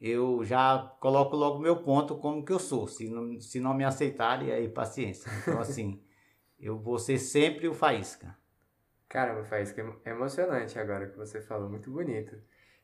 eu 0.00 0.44
já 0.44 0.94
coloco 1.00 1.36
logo 1.36 1.58
meu 1.58 1.76
ponto 1.76 2.16
como 2.16 2.44
que 2.44 2.52
eu 2.52 2.58
sou. 2.58 2.88
Se 2.88 3.08
não, 3.08 3.40
se 3.40 3.60
não 3.60 3.74
me 3.74 3.84
aceitarem, 3.84 4.50
aí 4.50 4.68
paciência. 4.68 5.30
Então, 5.40 5.60
assim, 5.60 6.02
eu 6.58 6.78
vou 6.78 6.98
ser 6.98 7.18
sempre 7.18 7.68
o 7.68 7.74
faísca. 7.74 8.36
Caramba, 9.08 9.42
que 9.42 10.08
é 10.08 10.10
emocionante 10.10 10.78
agora 10.78 11.06
que 11.06 11.16
você 11.18 11.40
falou, 11.42 11.68
muito 11.68 11.90
bonito. 11.90 12.34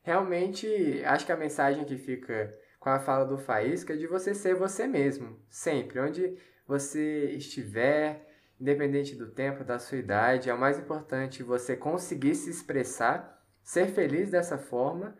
Realmente, 0.03 1.03
acho 1.03 1.25
que 1.25 1.31
a 1.31 1.37
mensagem 1.37 1.83
que 1.83 1.97
fica 1.97 2.55
com 2.79 2.89
a 2.89 2.99
fala 2.99 3.25
do 3.25 3.37
Faísca 3.37 3.93
é 3.93 3.97
de 3.97 4.07
você 4.07 4.33
ser 4.33 4.55
você 4.55 4.87
mesmo, 4.87 5.39
sempre, 5.49 5.99
onde 5.99 6.37
você 6.69 7.31
estiver, 7.31 8.27
independente 8.61 9.15
do 9.15 9.31
tempo, 9.31 9.63
da 9.63 9.79
sua 9.79 9.97
idade, 9.97 10.51
é 10.51 10.53
o 10.53 10.59
mais 10.59 10.77
importante 10.77 11.41
você 11.41 11.75
conseguir 11.75 12.35
se 12.35 12.51
expressar, 12.51 13.43
ser 13.63 13.87
feliz 13.87 14.29
dessa 14.29 14.55
forma 14.55 15.17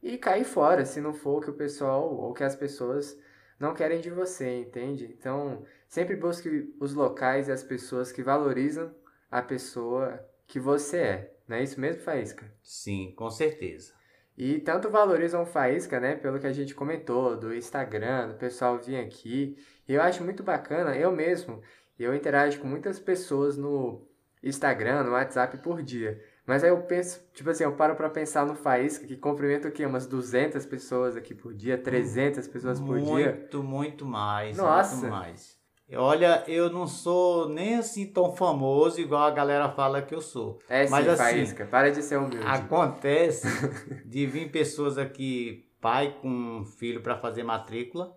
e 0.00 0.16
cair 0.16 0.44
fora, 0.44 0.84
se 0.84 1.00
não 1.00 1.12
for 1.12 1.38
o 1.38 1.40
que 1.40 1.50
o 1.50 1.56
pessoal 1.56 2.14
ou 2.14 2.32
que 2.32 2.44
as 2.44 2.54
pessoas 2.54 3.18
não 3.58 3.74
querem 3.74 4.00
de 4.00 4.10
você, 4.10 4.60
entende? 4.60 5.12
Então, 5.18 5.64
sempre 5.88 6.14
busque 6.14 6.72
os 6.78 6.94
locais 6.94 7.48
e 7.48 7.52
as 7.52 7.64
pessoas 7.64 8.12
que 8.12 8.22
valorizam 8.22 8.94
a 9.28 9.42
pessoa 9.42 10.24
que 10.46 10.60
você 10.60 10.98
é. 10.98 11.36
Não 11.48 11.56
é 11.56 11.64
isso 11.64 11.80
mesmo, 11.80 12.00
Faísca? 12.02 12.48
Sim, 12.62 13.12
com 13.16 13.28
certeza. 13.28 13.92
E 14.36 14.58
tanto 14.60 14.88
valorizam 14.88 15.42
o 15.42 15.46
Faísca, 15.46 16.00
né, 16.00 16.16
pelo 16.16 16.38
que 16.38 16.46
a 16.46 16.52
gente 16.52 16.74
comentou, 16.74 17.36
do 17.36 17.54
Instagram, 17.54 18.28
do 18.28 18.34
pessoal 18.34 18.78
vir 18.78 18.96
aqui. 18.96 19.56
E 19.86 19.94
eu 19.94 20.02
acho 20.02 20.24
muito 20.24 20.42
bacana, 20.42 20.96
eu 20.96 21.12
mesmo, 21.12 21.60
eu 21.98 22.14
interajo 22.14 22.58
com 22.58 22.66
muitas 22.66 22.98
pessoas 22.98 23.56
no 23.56 24.06
Instagram, 24.42 25.04
no 25.04 25.12
WhatsApp 25.12 25.58
por 25.58 25.82
dia. 25.82 26.20
Mas 26.46 26.64
aí 26.64 26.70
eu 26.70 26.82
penso, 26.82 27.24
tipo 27.32 27.50
assim, 27.50 27.62
eu 27.62 27.72
paro 27.72 27.94
pra 27.94 28.10
pensar 28.10 28.44
no 28.44 28.56
Faísca, 28.56 29.06
que 29.06 29.16
cumprimenta 29.16 29.68
o 29.68 29.70
quê? 29.70 29.86
Umas 29.86 30.06
200 30.06 30.66
pessoas 30.66 31.16
aqui 31.16 31.34
por 31.34 31.54
dia, 31.54 31.78
300 31.78 32.48
pessoas 32.48 32.80
por 32.80 32.96
muito, 32.96 33.16
dia. 33.16 33.32
Muito, 33.32 33.62
muito 33.62 34.04
mais. 34.04 34.56
Nossa. 34.56 34.96
Muito 34.96 35.10
mais. 35.10 35.61
Olha, 35.96 36.44
eu 36.48 36.70
não 36.70 36.86
sou 36.86 37.48
nem 37.48 37.76
assim 37.76 38.06
tão 38.06 38.34
famoso 38.34 39.00
igual 39.00 39.22
a 39.22 39.30
galera 39.30 39.68
fala 39.70 40.02
que 40.02 40.14
eu 40.14 40.20
sou. 40.20 40.58
É 40.68 40.88
Mas 40.88 41.04
sim, 41.04 41.10
assim, 41.10 41.22
Faísca, 41.22 41.66
para 41.66 41.90
de 41.90 42.02
ser 42.02 42.16
humilde. 42.16 42.46
Acontece 42.46 43.46
de 44.06 44.26
vir 44.26 44.50
pessoas 44.50 44.98
aqui, 44.98 45.68
pai 45.80 46.16
com 46.20 46.64
filho 46.64 47.00
para 47.02 47.18
fazer 47.18 47.42
matrícula, 47.42 48.16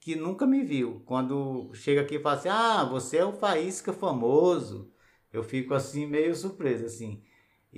que 0.00 0.14
nunca 0.14 0.46
me 0.46 0.62
viu. 0.62 1.02
Quando 1.04 1.70
chega 1.74 2.02
aqui 2.02 2.16
e 2.16 2.20
fala 2.20 2.36
assim, 2.36 2.48
ah, 2.48 2.84
você 2.84 3.18
é 3.18 3.24
o 3.24 3.32
Faísca 3.32 3.92
famoso. 3.92 4.92
Eu 5.32 5.42
fico 5.42 5.74
assim 5.74 6.06
meio 6.06 6.34
surpreso, 6.34 6.86
assim. 6.86 7.22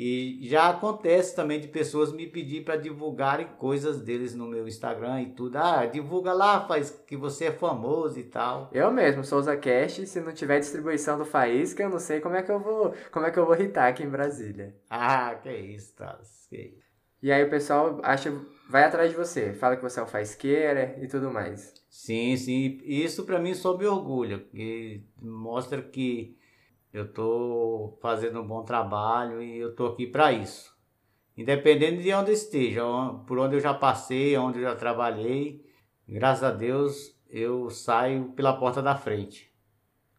E 0.01 0.39
já 0.43 0.69
acontece 0.69 1.35
também 1.35 1.59
de 1.59 1.67
pessoas 1.67 2.13
me 2.13 2.25
pedir 2.25 2.63
para 2.63 2.77
divulgarem 2.77 3.49
coisas 3.59 4.01
deles 4.01 4.33
no 4.33 4.47
meu 4.47 4.69
Instagram 4.69 5.23
e 5.23 5.31
tudo. 5.33 5.57
Ah, 5.57 5.87
divulga 5.87 6.33
lá, 6.33 6.69
faz 6.69 6.91
que 7.05 7.17
você 7.17 7.47
é 7.47 7.51
famoso 7.51 8.17
e 8.17 8.23
tal. 8.23 8.71
Eu 8.73 8.93
mesmo, 8.93 9.25
Souza 9.25 9.57
Cash, 9.57 10.09
se 10.09 10.21
não 10.21 10.33
tiver 10.33 10.61
distribuição 10.61 11.19
do 11.19 11.25
Faísca, 11.25 11.83
eu 11.83 11.91
não 11.91 11.99
sei 11.99 12.21
como 12.21 12.37
é 12.37 12.45
que 12.45 12.53
eu 12.53 12.61
vou, 12.61 12.95
como 13.11 13.27
é 13.27 13.33
que 13.33 13.41
eu 13.41 13.45
vou 13.45 13.57
hitar 13.57 13.89
aqui 13.89 14.05
em 14.05 14.09
Brasília. 14.09 14.73
Ah, 14.89 15.35
que 15.35 15.51
isso, 15.51 15.97
Thales, 15.97 16.47
que 16.49 16.57
isso. 16.57 16.89
E 17.21 17.33
aí 17.33 17.43
o 17.43 17.51
pessoal 17.51 17.99
acha, 18.05 18.33
vai 18.71 18.85
atrás 18.85 19.11
de 19.11 19.17
você, 19.17 19.53
fala 19.53 19.77
que 19.77 19.83
você 19.83 19.99
é 19.99 20.03
o 20.05 20.07
faisqueira 20.07 20.97
e 21.03 21.09
tudo 21.09 21.33
mais. 21.33 21.75
Sim, 21.91 22.37
sim. 22.37 22.79
Isso 22.85 23.25
para 23.25 23.41
mim 23.41 23.53
só 23.53 23.77
me 23.77 23.85
orgulha, 23.85 24.39
que 24.39 25.03
mostra 25.21 25.83
que 25.83 26.39
eu 26.93 27.05
estou 27.05 27.99
fazendo 28.01 28.41
um 28.41 28.47
bom 28.47 28.63
trabalho 28.63 29.43
e 29.43 29.59
eu 29.59 29.71
estou 29.71 29.89
aqui 29.89 30.07
para 30.07 30.33
isso. 30.33 30.77
Independente 31.37 32.03
de 32.03 32.13
onde 32.13 32.33
esteja, 32.33 32.83
por 33.27 33.39
onde 33.39 33.57
eu 33.57 33.61
já 33.61 33.73
passei, 33.73 34.37
onde 34.37 34.59
eu 34.59 34.65
já 34.65 34.75
trabalhei, 34.75 35.65
graças 36.09 36.43
a 36.43 36.51
Deus 36.51 37.17
eu 37.31 37.71
saio 37.71 38.33
pela 38.33 38.59
porta 38.59 38.83
da 38.83 38.97
frente. 38.97 39.53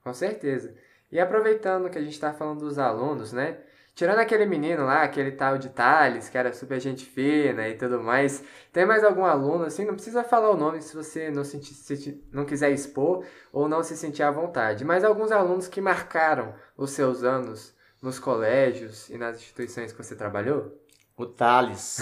Com 0.03 0.13
certeza. 0.13 0.75
E 1.11 1.19
aproveitando 1.19 1.89
que 1.89 1.97
a 1.97 2.01
gente 2.01 2.13
está 2.13 2.33
falando 2.33 2.59
dos 2.59 2.77
alunos, 2.77 3.33
né? 3.33 3.59
Tirando 3.99 4.19
aquele 4.19 4.45
menino 4.45 4.85
lá, 4.85 5.03
aquele 5.03 5.29
tal 5.29 5.57
de 5.57 5.67
Thales, 5.67 6.29
que 6.29 6.37
era 6.37 6.53
super 6.53 6.79
gente 6.79 7.03
fina 7.03 7.67
e 7.67 7.75
tudo 7.75 8.01
mais, 8.01 8.41
tem 8.71 8.85
mais 8.85 9.03
algum 9.03 9.25
aluno, 9.25 9.65
assim, 9.65 9.83
não 9.83 9.93
precisa 9.93 10.23
falar 10.23 10.51
o 10.51 10.55
nome 10.55 10.81
se 10.81 10.95
você 10.95 11.29
não, 11.29 11.43
sentir, 11.43 11.73
se 11.73 12.23
não 12.31 12.45
quiser 12.45 12.71
expor 12.71 13.25
ou 13.51 13.67
não 13.67 13.83
se 13.83 13.97
sentir 13.97 14.23
à 14.23 14.31
vontade, 14.31 14.85
mas 14.85 15.03
alguns 15.03 15.33
alunos 15.33 15.67
que 15.67 15.81
marcaram 15.81 16.55
os 16.77 16.91
seus 16.91 17.25
anos 17.25 17.75
nos 18.01 18.17
colégios 18.19 19.09
e 19.09 19.17
nas 19.17 19.35
instituições 19.35 19.91
que 19.91 20.01
você 20.01 20.15
trabalhou? 20.15 20.81
O 21.17 21.25
Thales. 21.25 21.99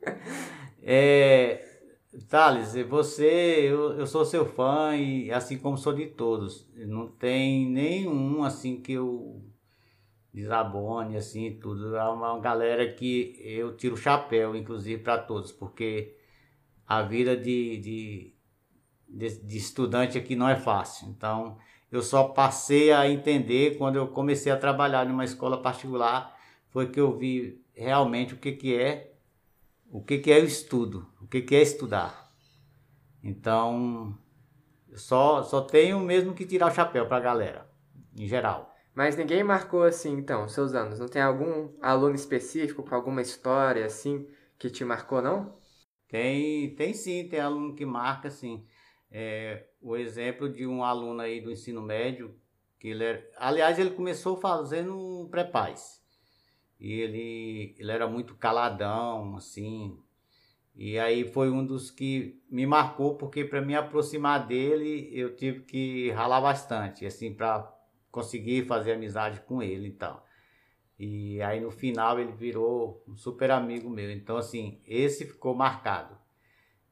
é, 0.82 1.62
Thales, 2.30 2.72
você, 2.88 3.66
eu, 3.68 3.98
eu 3.98 4.06
sou 4.06 4.24
seu 4.24 4.46
fã 4.46 4.96
e 4.96 5.30
assim 5.30 5.58
como 5.58 5.76
sou 5.76 5.92
de 5.92 6.06
todos. 6.06 6.66
Não 6.74 7.06
tem 7.06 7.66
nenhum 7.70 8.42
assim 8.42 8.80
que 8.80 8.94
eu 8.94 9.51
desabone, 10.32 11.16
assim, 11.16 11.58
tudo. 11.60 11.96
É 11.96 12.08
uma 12.08 12.38
galera 12.40 12.90
que 12.92 13.36
eu 13.44 13.76
tiro 13.76 13.94
o 13.94 13.98
chapéu, 13.98 14.56
inclusive, 14.56 15.02
para 15.02 15.18
todos, 15.18 15.52
porque 15.52 16.16
a 16.86 17.02
vida 17.02 17.36
de, 17.36 17.78
de, 17.78 18.34
de, 19.08 19.38
de, 19.40 19.56
estudante 19.56 20.16
aqui 20.16 20.34
não 20.34 20.48
é 20.48 20.56
fácil. 20.56 21.08
Então, 21.08 21.58
eu 21.90 22.02
só 22.02 22.24
passei 22.28 22.92
a 22.92 23.08
entender 23.08 23.76
quando 23.76 23.96
eu 23.96 24.08
comecei 24.08 24.50
a 24.50 24.56
trabalhar 24.56 25.06
numa 25.06 25.24
escola 25.24 25.60
particular, 25.60 26.38
foi 26.68 26.88
que 26.90 27.00
eu 27.00 27.16
vi 27.16 27.62
realmente 27.74 28.34
o 28.34 28.38
que, 28.38 28.52
que 28.52 28.74
é 28.74 29.12
o 29.90 30.00
que, 30.02 30.18
que 30.18 30.32
é 30.32 30.38
o 30.38 30.44
estudo, 30.44 31.06
o 31.20 31.26
que, 31.26 31.42
que 31.42 31.54
é 31.54 31.60
estudar. 31.60 32.32
Então, 33.22 34.16
só, 34.94 35.42
só 35.42 35.60
tenho 35.60 36.00
mesmo 36.00 36.32
que 36.32 36.46
tirar 36.46 36.72
o 36.72 36.74
chapéu 36.74 37.06
para 37.06 37.18
a 37.18 37.20
galera, 37.20 37.70
em 38.16 38.26
geral. 38.26 38.71
Mas 38.94 39.16
ninguém 39.16 39.42
marcou 39.42 39.82
assim, 39.82 40.12
então, 40.12 40.48
seus 40.48 40.74
anos. 40.74 40.98
Não 40.98 41.08
tem 41.08 41.22
algum 41.22 41.70
aluno 41.80 42.14
específico 42.14 42.82
com 42.82 42.94
alguma 42.94 43.22
história 43.22 43.86
assim 43.86 44.28
que 44.58 44.70
te 44.70 44.84
marcou, 44.84 45.22
não? 45.22 45.56
Tem, 46.08 46.74
tem 46.74 46.92
sim, 46.92 47.26
tem 47.28 47.40
aluno 47.40 47.74
que 47.74 47.86
marca, 47.86 48.30
sim. 48.30 48.66
É, 49.10 49.66
o 49.80 49.96
exemplo 49.96 50.48
de 50.48 50.66
um 50.66 50.84
aluno 50.84 51.20
aí 51.20 51.40
do 51.40 51.50
ensino 51.50 51.80
médio, 51.80 52.34
que 52.78 52.88
ele 52.88 53.04
era, 53.04 53.30
aliás, 53.38 53.78
ele 53.78 53.90
começou 53.90 54.36
fazendo 54.36 54.94
um 54.94 55.28
pré-paz. 55.28 56.02
E 56.78 56.92
ele, 56.92 57.74
ele 57.78 57.92
era 57.92 58.06
muito 58.06 58.34
caladão, 58.34 59.36
assim. 59.36 59.98
E 60.74 60.98
aí 60.98 61.24
foi 61.32 61.50
um 61.50 61.64
dos 61.64 61.90
que 61.90 62.42
me 62.50 62.66
marcou, 62.66 63.16
porque 63.16 63.44
para 63.44 63.60
me 63.62 63.74
aproximar 63.74 64.46
dele, 64.46 65.08
eu 65.12 65.34
tive 65.34 65.60
que 65.60 66.10
ralar 66.10 66.40
bastante, 66.40 67.06
assim, 67.06 67.32
para 67.32 67.72
conseguir 68.12 68.66
fazer 68.66 68.92
amizade 68.92 69.40
com 69.40 69.60
ele 69.60 69.88
e 69.88 69.92
tal. 69.92 70.24
E 70.98 71.42
aí 71.42 71.60
no 71.60 71.72
final 71.72 72.20
ele 72.20 72.30
virou 72.30 73.02
um 73.08 73.16
super 73.16 73.50
amigo 73.50 73.90
meu. 73.90 74.12
Então, 74.12 74.36
assim, 74.36 74.80
esse 74.86 75.26
ficou 75.26 75.54
marcado. 75.54 76.16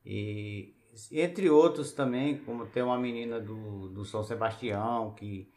E 0.04 0.74
entre 1.12 1.48
outros 1.48 1.92
também, 1.92 2.38
como 2.38 2.66
tem 2.66 2.82
uma 2.82 2.98
menina 2.98 3.40
do, 3.40 3.88
do 3.90 4.04
São 4.04 4.24
Sebastião 4.24 5.14
que 5.14 5.52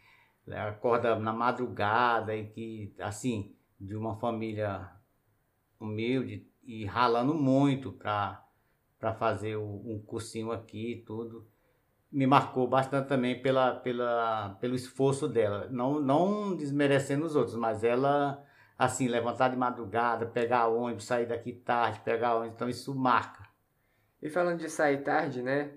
acorda 0.51 1.17
na 1.17 1.34
madrugada 1.34 2.36
e 2.36 2.46
que, 2.48 2.93
assim, 3.00 3.55
de 3.79 3.96
uma 3.96 4.15
família 4.17 4.91
humilde 5.79 6.48
e 6.63 6.86
ralando 6.86 7.34
muito 7.34 7.91
para 7.93 8.46
fazer 9.17 9.55
o, 9.55 9.82
um 9.86 10.00
cursinho 10.05 10.51
aqui 10.51 10.91
e 10.91 11.01
tudo. 11.01 11.48
Me 12.13 12.27
marcou 12.27 12.67
bastante 12.67 13.08
também 13.08 13.41
pela, 13.41 13.75
pela, 13.75 14.55
pelo 14.62 14.75
esforço 14.75 15.27
dela. 15.27 15.67
Não, 15.72 16.00
não 16.00 16.55
desmerecendo 16.55 17.25
os 17.25 17.36
outros, 17.36 17.55
mas 17.55 17.84
ela, 17.84 18.46
assim, 18.77 19.08
levantar 19.08 19.50
de 19.50 19.58
madrugada, 19.58 20.27
pegar 20.27 20.67
ônibus, 20.67 21.05
sair 21.05 21.25
daqui 21.25 21.51
tarde, 21.51 22.01
pegar 22.01 22.36
ônibus, 22.36 22.55
então 22.55 22.70
isso 22.70 22.93
marca. 22.93 23.43
E 24.22 24.29
falando 24.29 24.60
de 24.60 24.70
sair 24.70 25.01
tarde, 25.03 25.41
né? 25.41 25.72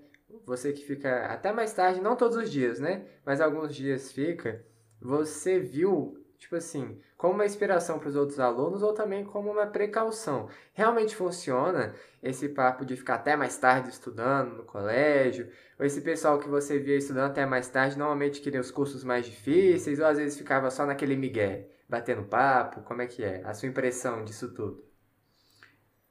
Você 0.45 0.73
que 0.73 0.85
fica 0.85 1.27
até 1.27 1.53
mais 1.53 1.73
tarde, 1.73 2.01
não 2.01 2.15
todos 2.15 2.37
os 2.37 2.51
dias, 2.51 2.79
né? 2.79 3.07
Mas 3.25 3.41
alguns 3.41 3.75
dias 3.75 4.13
fica. 4.13 4.65
Você 5.01 5.59
viu 5.59 6.17
tipo 6.39 6.57
assim, 6.57 7.01
como 7.17 7.35
uma 7.35 7.47
inspiração 7.47 7.99
para 7.99 8.09
os 8.09 8.17
outros 8.17 8.39
alunos 8.39 8.83
ou 8.83 8.93
também 8.93 9.25
como 9.25 9.51
uma 9.51 9.67
precaução. 9.67 10.49
Realmente 10.73 11.17
funciona 11.17 11.95
esse 12.23 12.49
papo 12.49 12.85
de 12.85 12.97
ficar 12.97 13.17
até 13.17 13.37
mais 13.37 13.57
tarde 13.57 13.91
estudando 13.91 14.57
no 14.57 14.65
colégio, 14.65 15.51
ou 15.79 15.85
esse 15.85 16.01
pessoal 16.01 16.39
que 16.39 16.49
você 16.49 16.79
via 16.79 16.97
estudando 16.97 17.31
até 17.31 17.47
mais 17.47 17.69
tarde 17.69 17.99
normalmente 17.99 18.41
queria 18.41 18.61
os 18.61 18.71
cursos 18.71 19.05
mais 19.05 19.27
difíceis, 19.27 19.99
ou 19.99 20.07
às 20.07 20.19
vezes 20.19 20.39
ficava 20.39 20.71
só 20.71 20.87
naquele 20.87 21.17
migué, 21.17 21.69
batendo 21.89 22.25
papo, 22.25 22.83
como 22.83 23.03
é 23.03 23.07
que 23.07 23.23
é? 23.23 23.43
A 23.45 23.55
sua 23.55 23.69
impressão 23.69 24.25
disso 24.25 24.53
tudo? 24.55 24.85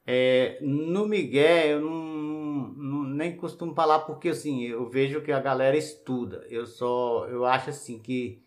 É, 0.07 0.59
no 0.61 1.07
migué 1.07 1.73
eu 1.73 1.81
não, 1.81 2.67
não, 2.77 3.03
nem 3.03 3.35
costumo 3.35 3.73
falar 3.73 4.01
porque 4.01 4.29
assim, 4.29 4.63
eu 4.63 4.87
vejo 4.87 5.21
que 5.21 5.31
a 5.31 5.39
galera 5.39 5.75
estuda. 5.75 6.45
Eu 6.49 6.65
só 6.67 7.27
eu 7.27 7.43
acho 7.43 7.71
assim 7.71 7.99
que 7.99 8.44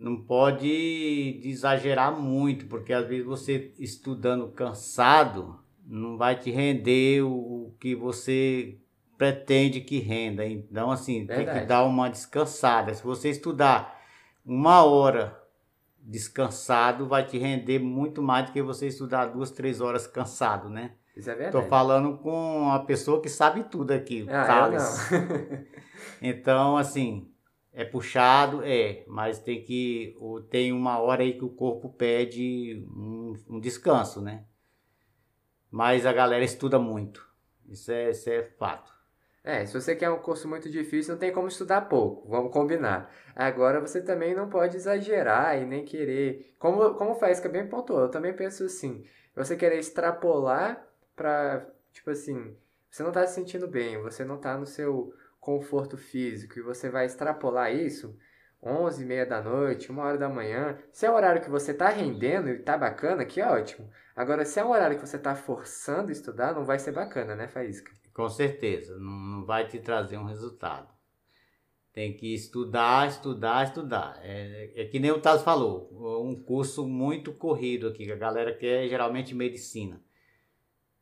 não 0.00 0.16
pode 0.16 1.40
exagerar 1.44 2.18
muito, 2.18 2.66
porque 2.66 2.90
às 2.90 3.06
vezes 3.06 3.26
você 3.26 3.72
estudando 3.78 4.48
cansado 4.48 5.60
não 5.86 6.16
vai 6.16 6.36
te 6.36 6.50
render 6.50 7.22
o 7.22 7.74
que 7.78 7.94
você 7.94 8.78
pretende 9.18 9.82
que 9.82 9.98
renda. 9.98 10.46
Então, 10.46 10.90
assim, 10.90 11.26
Verdade. 11.26 11.50
tem 11.50 11.60
que 11.60 11.66
dar 11.66 11.84
uma 11.84 12.08
descansada. 12.08 12.94
Se 12.94 13.02
você 13.02 13.28
estudar 13.28 14.00
uma 14.46 14.82
hora 14.84 15.38
descansado, 16.00 17.06
vai 17.06 17.26
te 17.26 17.36
render 17.36 17.78
muito 17.78 18.22
mais 18.22 18.46
do 18.46 18.52
que 18.52 18.62
você 18.62 18.86
estudar 18.86 19.26
duas, 19.26 19.50
três 19.50 19.82
horas 19.82 20.06
cansado, 20.06 20.70
né? 20.70 20.92
Isso 21.14 21.28
é 21.28 21.34
verdade. 21.34 21.62
Tô 21.62 21.68
falando 21.68 22.16
com 22.18 22.62
uma 22.62 22.84
pessoa 22.86 23.20
que 23.20 23.28
sabe 23.28 23.64
tudo 23.64 23.90
aqui, 23.90 24.26
ah, 24.30 24.46
Thales. 24.46 25.10
então, 26.22 26.78
assim, 26.78 27.29
é 27.72 27.84
puxado, 27.84 28.62
é, 28.64 29.04
mas 29.06 29.38
tem 29.38 29.62
que. 29.62 30.16
Tem 30.50 30.72
uma 30.72 30.98
hora 30.98 31.22
aí 31.22 31.34
que 31.34 31.44
o 31.44 31.50
corpo 31.50 31.88
pede 31.88 32.84
um, 32.88 33.34
um 33.48 33.60
descanso, 33.60 34.20
né? 34.20 34.44
Mas 35.70 36.04
a 36.04 36.12
galera 36.12 36.44
estuda 36.44 36.78
muito. 36.78 37.28
Isso 37.68 37.92
é, 37.92 38.10
isso 38.10 38.28
é 38.28 38.42
fato. 38.42 38.92
É, 39.42 39.64
se 39.64 39.72
você 39.72 39.96
quer 39.96 40.10
um 40.10 40.18
curso 40.18 40.46
muito 40.48 40.68
difícil, 40.68 41.12
não 41.14 41.18
tem 41.18 41.32
como 41.32 41.48
estudar 41.48 41.82
pouco, 41.82 42.28
vamos 42.28 42.52
combinar. 42.52 43.10
Agora, 43.34 43.80
você 43.80 44.02
também 44.02 44.34
não 44.34 44.50
pode 44.50 44.76
exagerar 44.76 45.56
e 45.56 45.64
nem 45.64 45.84
querer. 45.84 46.54
Como, 46.58 46.94
como 46.94 47.18
que 47.18 47.24
é 47.24 47.48
bem 47.48 47.66
pontual, 47.66 48.02
eu 48.02 48.10
também 48.10 48.34
penso 48.34 48.64
assim: 48.64 49.04
você 49.34 49.56
querer 49.56 49.78
extrapolar 49.78 50.86
para. 51.16 51.66
Tipo 51.92 52.10
assim, 52.10 52.56
você 52.90 53.02
não 53.02 53.10
está 53.10 53.26
se 53.26 53.34
sentindo 53.34 53.66
bem, 53.66 54.00
você 54.02 54.24
não 54.24 54.36
está 54.36 54.56
no 54.58 54.66
seu 54.66 55.14
conforto 55.40 55.96
físico 55.96 56.58
e 56.58 56.62
você 56.62 56.90
vai 56.90 57.06
extrapolar 57.06 57.74
isso, 57.74 58.16
11 58.62 59.02
e 59.02 59.06
meia 59.06 59.24
da 59.24 59.40
noite, 59.40 59.90
uma 59.90 60.04
hora 60.04 60.18
da 60.18 60.28
manhã, 60.28 60.78
se 60.92 61.06
é 61.06 61.10
o 61.10 61.14
horário 61.14 61.40
que 61.40 61.48
você 61.48 61.72
está 61.72 61.88
rendendo 61.88 62.48
e 62.48 62.52
está 62.52 62.76
bacana, 62.76 63.24
que 63.24 63.40
ótimo. 63.40 63.90
Agora, 64.14 64.44
se 64.44 64.60
é 64.60 64.64
um 64.64 64.70
horário 64.70 64.98
que 64.98 65.06
você 65.06 65.16
está 65.16 65.34
forçando 65.34 66.12
estudar, 66.12 66.54
não 66.54 66.62
vai 66.62 66.78
ser 66.78 66.92
bacana, 66.92 67.34
né, 67.34 67.48
Faísca? 67.48 67.90
Com 68.12 68.28
certeza, 68.28 68.98
não 68.98 69.46
vai 69.46 69.66
te 69.66 69.78
trazer 69.78 70.18
um 70.18 70.26
resultado. 70.26 70.88
Tem 71.92 72.14
que 72.14 72.34
estudar, 72.34 73.08
estudar, 73.08 73.64
estudar. 73.64 74.20
É, 74.22 74.72
é 74.76 74.84
que 74.84 75.00
nem 75.00 75.10
o 75.10 75.20
Taz 75.20 75.42
falou, 75.42 75.88
um 76.22 76.40
curso 76.40 76.86
muito 76.86 77.32
corrido 77.32 77.88
aqui, 77.88 78.04
que 78.04 78.12
a 78.12 78.16
galera 78.16 78.54
quer 78.54 78.86
geralmente 78.88 79.34
medicina. 79.34 80.00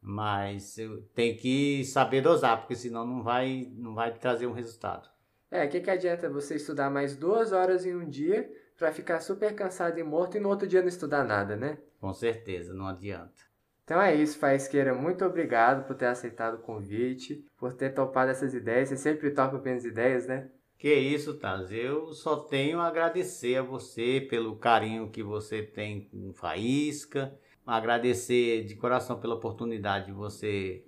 Mas 0.01 0.77
tem 1.15 1.37
que 1.37 1.85
saber 1.85 2.21
dosar, 2.21 2.59
porque 2.61 2.77
senão 2.77 3.07
não 3.07 3.23
vai, 3.23 3.71
não 3.75 3.95
vai 3.95 4.13
trazer 4.15 4.47
um 4.47 4.53
resultado. 4.53 5.09
É, 5.51 5.65
o 5.65 5.69
que, 5.69 5.81
que 5.81 5.91
adianta 5.91 6.29
você 6.29 6.57
estudar 6.57 6.91
mais 6.91 7.17
duas 7.17 7.53
horas 7.53 7.85
em 7.85 7.95
um 7.95 8.09
dia 8.09 8.51
para 8.77 8.93
ficar 8.93 9.21
super 9.21 9.55
cansado 9.55 9.99
e 9.99 10.03
morto 10.03 10.37
e 10.37 10.41
no 10.41 10.49
outro 10.49 10.69
dia 10.69 10.81
não 10.81 10.89
estudar 10.89 11.25
nada, 11.25 11.57
né? 11.57 11.79
Com 12.01 12.13
certeza, 12.13 12.73
não 12.73 12.87
adianta. 12.87 13.49
Então 13.83 14.01
é 14.01 14.15
isso, 14.15 14.39
Faisqueira. 14.39 14.95
Muito 14.95 15.25
obrigado 15.25 15.87
por 15.87 15.97
ter 15.97 16.07
aceitado 16.07 16.57
o 16.57 16.63
convite, 16.63 17.45
por 17.57 17.73
ter 17.73 17.91
topado 17.95 18.31
essas 18.31 18.53
ideias. 18.53 18.91
Você 18.91 18.97
sempre 18.99 19.31
topa 19.31 19.57
apenas 19.57 19.85
ideias, 19.85 20.27
né? 20.27 20.51
Que 20.77 20.95
isso, 20.95 21.39
Taz. 21.39 21.73
Eu 21.73 22.13
só 22.13 22.37
tenho 22.37 22.81
a 22.81 22.87
agradecer 22.87 23.57
a 23.57 23.63
você 23.63 24.21
pelo 24.21 24.57
carinho 24.57 25.11
que 25.11 25.23
você 25.23 25.63
tem 25.63 26.03
com 26.03 26.33
Faísca 26.35 27.35
agradecer 27.69 28.65
de 28.65 28.75
coração 28.75 29.21
pela 29.21 29.35
oportunidade 29.35 30.07
de 30.07 30.13
você 30.13 30.83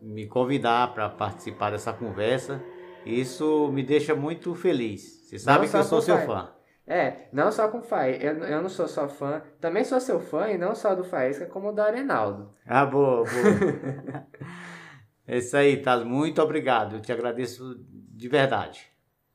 me 0.00 0.26
convidar 0.26 0.94
para 0.94 1.08
participar 1.08 1.70
dessa 1.70 1.92
conversa. 1.92 2.62
Isso 3.04 3.70
me 3.72 3.82
deixa 3.82 4.14
muito 4.14 4.54
feliz. 4.54 5.02
Você 5.24 5.38
sabe 5.38 5.64
não 5.64 5.70
que 5.70 5.76
eu 5.76 5.84
sou 5.84 6.00
seu 6.00 6.18
fã. 6.18 6.52
É, 6.86 7.28
não 7.32 7.52
só 7.52 7.68
com 7.68 7.78
o 7.78 7.82
Faí, 7.82 8.18
eu, 8.20 8.38
eu 8.38 8.60
não 8.60 8.68
sou 8.68 8.88
só 8.88 9.08
fã, 9.08 9.42
também 9.60 9.84
sou 9.84 10.00
seu 10.00 10.18
fã 10.18 10.48
e 10.48 10.58
não 10.58 10.74
só 10.74 10.92
do 10.92 11.04
Faísca, 11.04 11.46
como 11.46 11.72
do 11.72 11.80
Arenaldo. 11.80 12.52
Ah, 12.66 12.84
boa, 12.84 13.22
boa. 13.24 14.26
é 15.24 15.38
isso 15.38 15.56
aí, 15.56 15.76
Taz, 15.76 16.02
muito 16.02 16.42
obrigado, 16.42 16.96
eu 16.96 17.00
te 17.00 17.12
agradeço 17.12 17.76
de 17.88 18.28
verdade. 18.28 18.90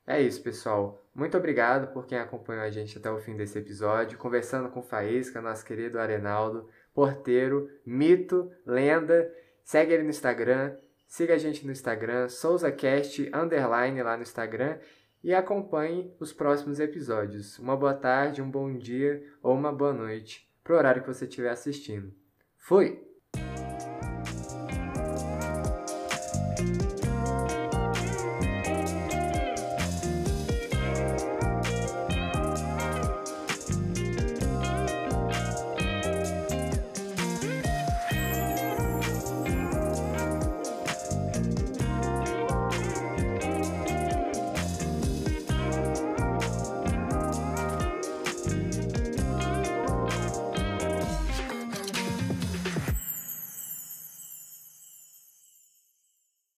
É 0.06 0.22
isso, 0.22 0.44
pessoal. 0.44 1.02
Muito 1.16 1.38
obrigado 1.38 1.94
por 1.94 2.06
quem 2.06 2.18
acompanhou 2.18 2.62
a 2.62 2.70
gente 2.70 2.98
até 2.98 3.10
o 3.10 3.20
fim 3.20 3.38
desse 3.38 3.58
episódio, 3.58 4.18
conversando 4.18 4.68
com 4.68 4.82
o 4.82 4.84
Faísca, 4.84 5.42
nosso 5.42 5.64
querido 5.64 5.98
Arenaldo 5.98 6.68
porteiro, 6.96 7.70
mito, 7.86 8.50
lenda. 8.66 9.32
Segue 9.64 9.94
ele 9.94 10.04
no 10.04 10.10
Instagram, 10.10 10.76
siga 11.06 11.36
a 11.36 11.38
gente 11.38 11.66
no 11.66 11.72
Instagram, 11.72 12.30
SouzaCast, 12.30 13.30
underline 13.34 14.02
lá 14.02 14.16
no 14.16 14.24
Instagram 14.24 14.80
e 15.24 15.34
acompanhe 15.34 16.16
os 16.20 16.32
próximos 16.32 16.80
episódios. 16.80 17.60
Uma 17.60 17.76
boa 17.76 17.94
tarde, 17.94 18.42
um 18.42 18.50
bom 18.50 18.76
dia 18.78 19.24
ou 19.44 19.56
uma 19.56 19.72
boa 19.72 19.92
noite, 19.92 20.50
pro 20.64 20.76
horário 20.76 21.02
que 21.02 21.08
você 21.08 21.26
estiver 21.26 21.50
assistindo. 21.50 22.14
Fui! 22.58 23.15